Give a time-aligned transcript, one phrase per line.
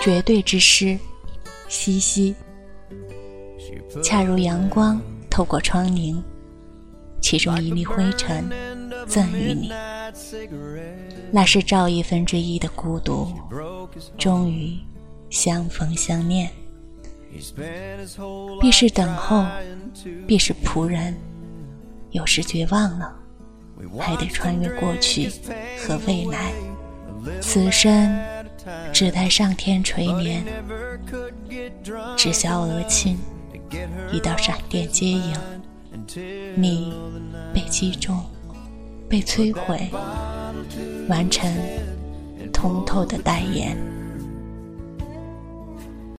[0.00, 0.98] 绝对之诗，
[1.68, 2.34] 西西。
[4.02, 6.22] 恰如阳光透过窗棂，
[7.20, 8.48] 其中一粒灰尘
[9.06, 9.72] 赠予你。
[11.30, 13.32] 那是兆亿分之一的孤独，
[14.16, 14.78] 终于
[15.30, 16.50] 相逢相念。
[18.60, 19.44] 必是等候，
[20.26, 21.14] 必是仆人。
[22.10, 23.14] 有时绝望了，
[23.98, 25.30] 还得穿越过去
[25.78, 26.52] 和未来。
[27.42, 28.18] 此生
[28.92, 30.42] 只待上天垂怜，
[32.16, 33.18] 只消额亲。
[34.10, 35.34] 一道闪电接影，
[36.56, 36.92] 你
[37.52, 38.24] 被击中，
[39.08, 39.90] 被摧毁，
[41.08, 41.52] 完成
[42.52, 43.76] 通透的代言。